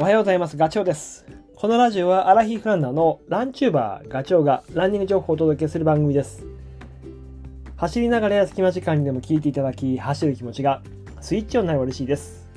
[0.00, 0.56] おはようございます。
[0.56, 1.26] ガチョウです。
[1.56, 6.46] このラジオはアラヒフランナーのランチューバーガチョウがランニング情報をお届けする番組です。
[7.76, 10.82] 走りながらや隙間時間にでも聞いていただき、走る気持ちが
[11.20, 12.48] スイッチオンになれば嬉しいです。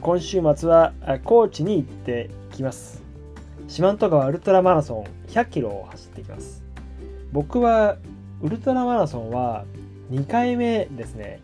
[0.00, 3.02] 今週末は高知に行ってきます。
[3.68, 6.62] 四万十川ウルトラマラソン100キロを走ってきます。
[7.30, 7.98] 僕は
[8.40, 9.66] ウルトラマラソンは
[10.10, 11.40] 2回目ですね。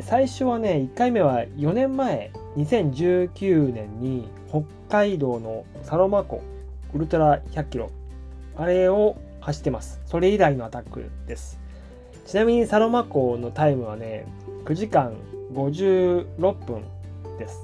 [0.00, 6.42] 最初はね1回目は4年前2019年に北海道のサロマ湖
[6.94, 7.90] ウルトラ100キロ
[8.56, 10.00] あれを走ってます。
[10.06, 11.58] それ以来のアタックです。
[12.26, 14.24] ちなみにサロマ湖のタイムはね
[14.64, 15.14] 9時間
[15.52, 16.82] 56分
[17.38, 17.60] です。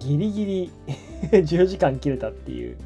[0.00, 0.72] ギリギリ
[1.30, 2.76] 10時間切れたっていう。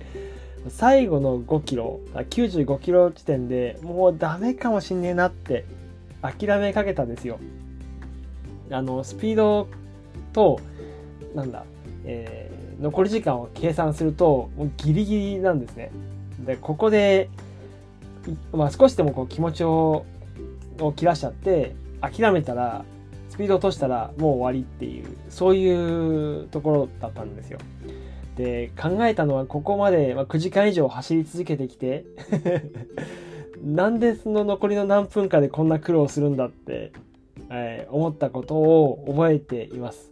[0.68, 5.64] 最後の5キロ95キロ地点でもうダメかもしんねえなって
[6.20, 7.38] 諦めかけたんですよ。
[8.70, 9.68] あのスピード
[10.32, 10.60] と
[11.34, 11.64] なんだ、
[12.04, 15.90] えー残り時間を計算するともうギリギリなんですね。
[16.40, 17.28] でここで、
[18.52, 20.04] まあ、少しでもこう気持ちを
[20.80, 22.84] を切らしちゃって諦めたら
[23.30, 27.58] スピード落としたらもう終わりっていうそういうところだったんですよ。
[28.36, 32.04] で考えたのはここまで9時間以上走り続けてきて
[33.64, 36.92] なんでその残りの何分かでこんな苦労するんだって
[37.50, 40.10] えー思ったことを覚えています。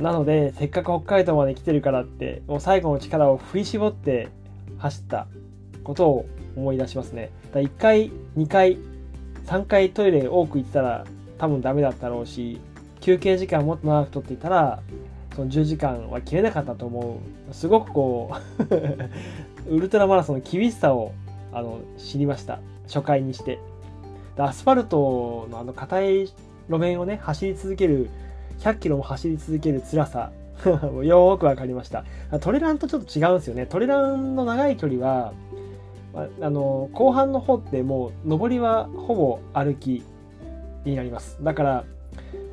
[0.00, 4.28] なので、せっかく北海道まで来てるからって、もう最後の力を振り絞って
[4.78, 5.26] 走った
[5.84, 6.26] ことを
[6.56, 7.30] 思い出しますね。
[7.52, 8.78] だ1回、2回、
[9.46, 11.06] 3回トイレ多く行ったら
[11.38, 12.60] 多分ダメだったろうし、
[13.00, 14.82] 休憩時間もっと長く取っていたら、
[15.34, 17.20] その10時間は切れなかったと思
[17.50, 17.54] う。
[17.54, 18.32] すごくこ
[19.68, 21.12] う、 ウルトラマラソンの厳しさを
[21.52, 22.58] あの知りました。
[22.86, 23.58] 初回にして。
[24.44, 26.26] アスファルトのあの硬い
[26.68, 28.08] 路面をね走り続ける
[28.60, 30.30] 100キロも走り続ける辛さ。
[30.64, 32.04] よーくわかりました。
[32.40, 33.66] トレランとちょっと違うんですよね。
[33.66, 35.32] トレランの長い距離は
[36.14, 40.02] ああの後半の方ってもう上りはほぼ歩き
[40.84, 41.38] になります。
[41.42, 41.84] だから、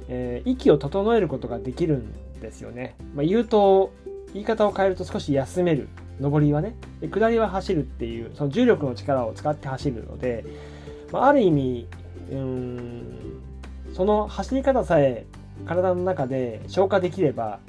[0.08, 3.92] えー息を整えることができるんですよね、まあ、言うと
[4.34, 5.88] 言い方を変えると少し休める。
[6.22, 6.76] 上りはね。
[7.02, 10.46] 下りは走るっていうその重力の力を使って走るので
[11.16, 11.88] まあ、る意味
[12.30, 13.42] うん
[13.94, 15.26] その走り方さえ
[15.66, 17.60] 体の中で消化できれば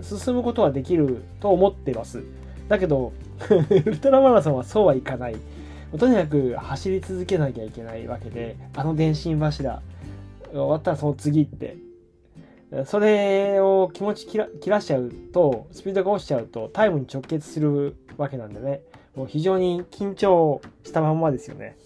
[0.00, 2.22] 進むことはできると思ってます。
[2.68, 3.12] だけど
[3.50, 5.36] ウルトラマラソンはそうはいかない。
[5.98, 9.82] とにかく走り続けなきゃいけないわけであの電信柱
[10.50, 11.76] 終わったらその次って。
[12.86, 18.80] それを気持ち切ら切らしちゃうとスピードが落ちちゃうとタイムに直結するわけなんでね。
[19.14, 21.76] もう非常に緊張したまんまですよね。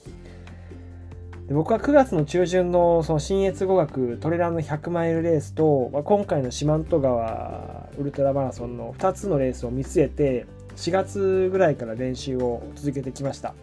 [1.49, 13.55] で僕は9月の中旬のその新越語学トレランの100マイルレースと、まあ、今回の四万十川ウルトラマラソンの2つのレースを見据えて4月ぐらいから練習を続けてきました。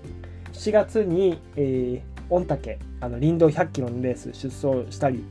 [0.53, 5.24] 7月に、えー御嶽あの林道100キロのレース出走したり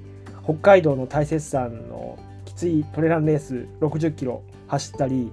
[0.44, 5.32] 北海道の大雪山のきついトレランレース60キロ走ったり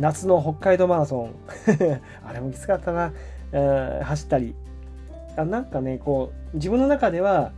[0.00, 1.34] 夏の北海道マラソン
[2.26, 3.12] あれもきつかったな、
[3.52, 4.56] えー走ったり。
[5.36, 7.52] あなんかねこう自分の中では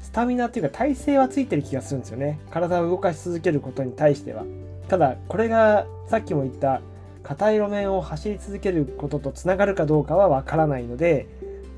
[0.00, 2.38] スタミナっていうか体勢はついてる気がするんですよね。
[2.50, 4.44] 体を動かし続けることに対しては。
[4.88, 6.80] ただこれがさっきも言った
[7.22, 11.26] 硬い路面を走り続けることとつながるかどうかはわからないので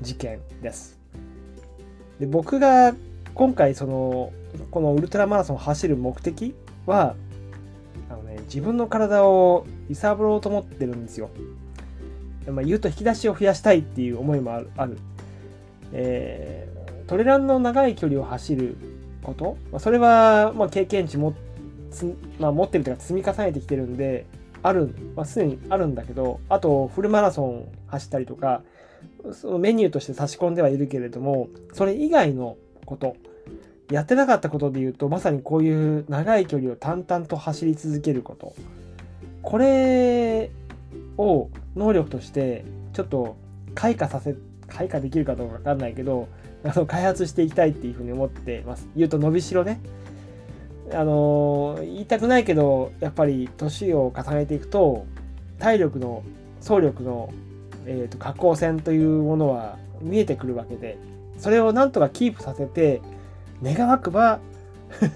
[0.01, 0.99] 事件です。
[2.19, 2.95] で僕が
[3.33, 4.31] 今回その
[4.69, 7.15] このウルトラマラソンを走る目的は
[8.09, 11.29] あの、ね、自分の体を揺さぶろうと思ってるんですよ、
[12.47, 14.97] まあ、言うと引き出しを増やしたいっていう思いもあるある。
[15.93, 16.71] えー
[17.11, 18.77] トレランの長い距離を走る
[19.21, 21.33] こと、まあ、それは、まあ、経験値も
[21.91, 24.25] つ、まあ、持ってるというか積み重ねてきてるんで
[24.63, 28.61] ある、まあ、すでにあるんだけどあとフルマラソン走ったりとか
[29.33, 33.17] そのメニューとして差し込んではいるけれどもそれ以外のこと
[33.91, 38.53] やってなかったことで言うとまさにこういう長い距離を淡々と走り続けること。
[39.41, 40.51] これ
[41.17, 42.63] を能力として
[42.93, 43.35] ちょっと
[43.75, 44.35] 開花させ
[44.71, 46.27] 開花できるかどうかわかんないけど
[46.63, 48.87] あの開発していきたいっていうふうに思ってます。
[48.95, 49.81] 言うと伸びしろね。
[50.93, 55.05] あの言いたくないけどやっぱり年を重ねていくと
[55.57, 56.23] 体力の
[56.59, 57.33] 走力の、
[57.85, 60.97] えー、と下降線というものは見えてくるわけで
[61.37, 63.01] それをなんとかキープさせて
[63.63, 64.39] 願わくば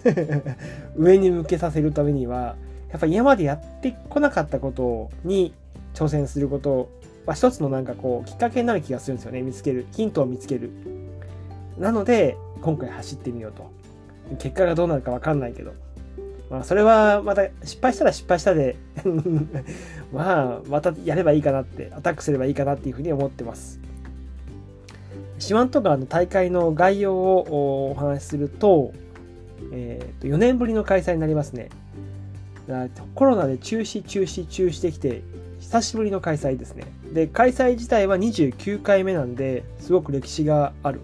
[0.96, 2.56] 上に向けさせるためには
[2.90, 5.54] やっぱり今までやってこなかったことに
[5.94, 6.90] 挑戦すること
[7.26, 9.42] は一つのなんかこうきっかけになる気がするんですよね。
[9.42, 9.86] 見つける。
[9.92, 10.72] ヒントを見つける。
[11.78, 13.72] なので今回走ってみようと。
[14.38, 15.74] 結果がどうなるか分かんないけど。
[16.50, 18.76] まあ、それはまた失敗したら失敗したで。
[20.14, 23.80] まあ、またやればいいかなって、アタックすればいいかなっていうふうに思ってます。
[25.40, 28.94] 四万十川の大会の概要をお話しすると、
[29.74, 31.70] えー、と4年ぶりの開催になりますね。
[33.14, 35.22] コロナで中止、中止、中止できて、
[35.66, 36.86] 久しぶりの開催ですね。
[37.12, 41.02] で、開催自体は29回目なんで、すごく歴史がある。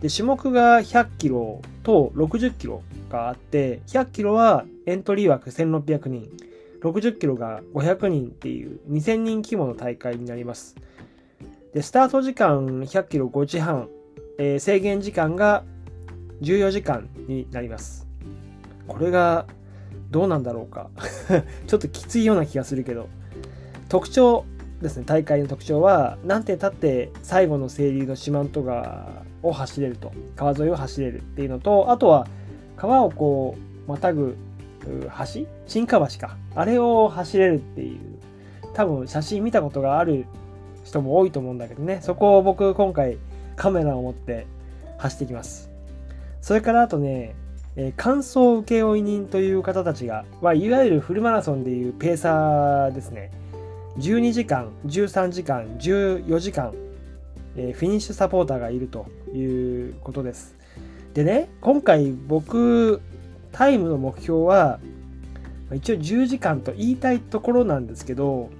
[0.00, 6.30] で、種目が100キロと60キロがあって、100キロはエントリー枠1600人、
[6.80, 10.76] 60キロが500人っていう2000人規模の大会になります。
[11.74, 13.88] で、スタート時間100キロ5時半、
[14.38, 15.64] えー、制限時間が
[16.40, 18.06] 14時間になります。
[18.86, 19.46] これが
[20.12, 20.88] どうなんだろうか
[21.66, 23.08] ちょっときついような気がするけど。
[23.88, 24.44] 特徴
[24.82, 30.12] ですね、大会の特徴は、何手経って最後の清流の四万十川を走れると。
[30.34, 32.26] 川沿いを走れるっていうのと、あとは
[32.76, 33.56] 川をこ
[33.86, 34.36] う、またぐ
[34.84, 35.46] 橋？
[35.66, 36.36] 新川橋か。
[36.54, 37.98] あれを走れるっていう。
[38.74, 40.26] 多分写真見たことがある
[40.84, 42.00] 人も多いと思うんだけどね。
[42.02, 43.16] そこを僕今回
[43.56, 44.46] カメラを持って
[44.98, 45.70] 走ってきます。
[46.42, 47.34] それからあとね、
[47.76, 53.30] えー、乾燥請負人という方たちが、まあ、いわゆるフルマラソンでいうペーサーですね。
[53.98, 56.74] 12時間、13時間、14時間、
[57.56, 60.56] えー、フィニッシュサポーターがいるということです。
[61.14, 63.00] でね、今回僕、
[63.52, 64.78] タイムの目標は、
[65.74, 68.50] 一応10時間と言いたいところなんですけど、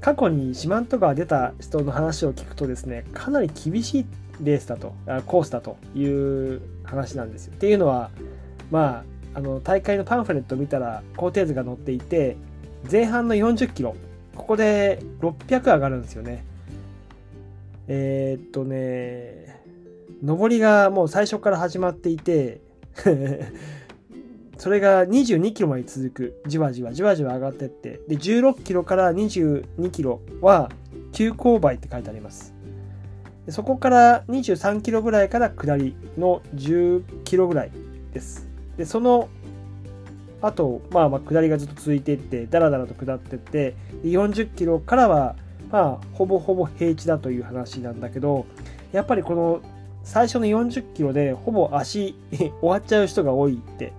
[0.00, 4.06] 過去に四万十川出た人の話を聞くとですね、かなり厳しい
[4.42, 4.94] レースだと、
[5.26, 7.52] コースだという話なんですよ。
[7.54, 8.10] っていうのは、
[8.72, 9.04] ま
[9.34, 12.36] あ、あの大会のパンフレットを見たら工程図が載っていて、
[12.90, 13.96] 前半の40キロ、
[14.34, 16.44] ここで600上がるんですよね。
[17.88, 19.62] えー、っとね、
[20.22, 22.60] 上りがもう最初から始まっていて
[24.56, 26.42] それが22キロまで続く。
[26.46, 28.00] じわじわじわじわ上がってって。
[28.08, 30.70] で、16キロから22キロは
[31.12, 32.54] 急勾配って書いてあります。
[33.46, 37.70] でそこから23キロぐらいから下りの10キロぐらい
[38.12, 38.48] です。
[38.76, 39.28] で、その
[40.46, 45.36] 後、まあまあ下りがずっと続いていって、だらだらと下っていって、40キロからは、
[45.70, 48.46] まあ、ほぼほぼ平地だという話なんだけど、
[48.92, 49.60] やっぱりこの
[50.04, 53.92] 最初の40キロでほぼ足 終わっちゃう人が多いって、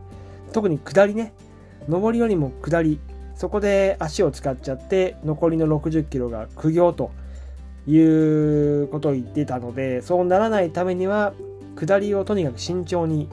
[0.54, 1.34] 特に下りね、
[1.90, 3.00] 上りよりも下り、
[3.36, 7.12] そこで足を使っちゃって、残りの60キロが苦行と
[7.88, 11.34] いうことを言ってたので、そうならないためには、
[11.76, 13.28] 下りをとにかく慎重に、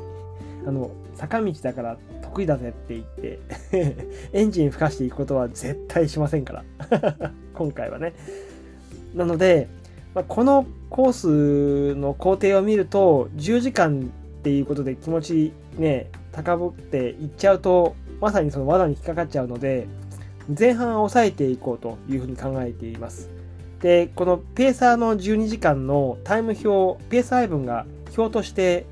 [0.67, 1.97] あの、坂道だから
[2.33, 3.39] 得意だぜって言って
[4.33, 8.15] エンジン吹かしていくことは絶対しませんから 今回はね。
[9.15, 9.69] なので、
[10.15, 19.87] まあ、このコースの工程を見ると、10時間っていうことで気持ちね、高ぶっていっちゃうと、まさにその罠に引っかかっちゃうので、
[20.59, 23.31] 前半は抑えていこうというふうに考えています。
[23.81, 27.87] で、このペーサーの12時間のタイム表、ペース配分が
[28.17, 28.87] 表として、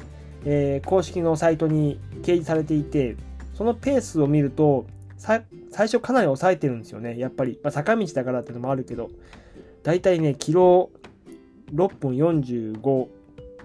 [0.45, 3.17] えー、公式のサイトに掲示されていて、
[3.61, 4.87] そのペースを見ると、
[5.19, 7.61] 最初かなり抑えてるんですよね、やっぱり。
[7.63, 9.11] まあ、坂道だからっていうのもあるけど、
[9.83, 10.91] だいたいね、キロ
[11.75, 13.07] 6分45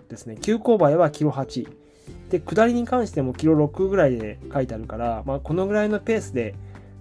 [0.10, 0.36] ですね。
[0.42, 1.70] 急勾配はキロ8。
[2.30, 6.56] で、下りに関してもキロ6ぐらいで書いてあるから、まあ、このぐらいのペースで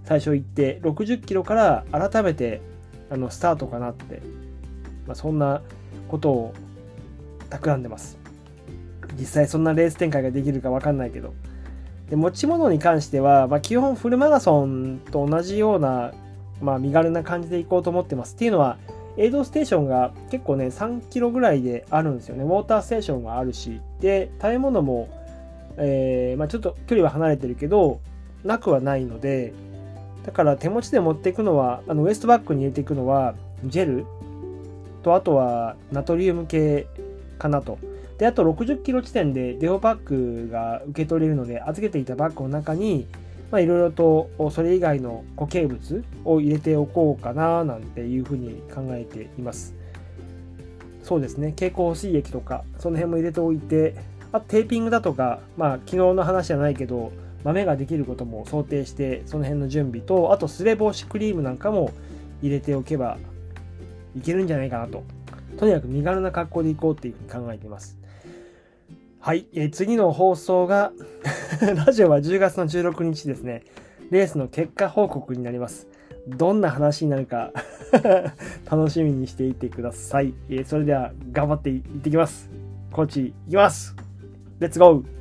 [0.05, 2.63] 最初行って、60キロから改めて
[3.11, 4.23] あのスタートかなって、
[5.09, 5.63] まあ、そんな
[6.07, 6.55] ことを
[7.51, 8.19] 企んでます。
[9.19, 11.35] 実際そんなレース展開ができるかわかんないけど。
[12.15, 16.13] で持ち物に関しては、まあ、基本フルマラソンと同じような、
[16.63, 18.37] まあ、身軽な感じで行こうと思ってます。
[18.37, 18.79] っていうのは、
[19.17, 22.45] エイドステーションが結構ね、3キロぐらいであるんですよね。
[22.45, 23.81] ウォーターステーションがあるし。
[23.99, 25.09] で、食べ物も、
[25.77, 27.99] えー、まあ、ちょっと距離は離れてるけど、
[28.45, 29.53] なくはないので、
[30.25, 34.07] だから手持ちで持っていくのは、あのウエストバッグに入れていくのは、ジェル
[35.03, 36.87] と、あとはナトリウム系
[37.41, 37.77] かなと。
[38.19, 43.07] で、あと60キロ地点でデオパックが受け取れるので、預けていたバッグの中に、
[43.51, 49.75] まあ、いろいろとそれ以外の固形物を入れておこうかななんていうふうに考えています。
[51.03, 53.95] そうですね、蛍光水液とか、その辺も入れておいて、
[54.33, 57.13] あとテーピングだとか、まあ昨日の話じゃないけど、
[57.45, 61.91] 豆ができることも想定して、その辺の準備と、あとすれ防止クリームなんかも
[62.43, 63.19] 入れておけば
[64.17, 65.03] いけるんじゃないかなと。
[65.59, 67.99] とにかく身軽な格好でいこうっていうふうに考えています。
[69.25, 70.93] はい、えー、次の放送が
[71.87, 73.63] ラジオは10月の16日ですね。
[74.11, 75.89] レースの結果報告になります。
[76.29, 77.51] どんな話になるか
[78.71, 80.35] 楽しみにしていてください。
[80.51, 82.51] えー、それでは頑張っていってきます。
[82.93, 83.97] コーチ、いきます
[84.61, 85.14] レッツゴー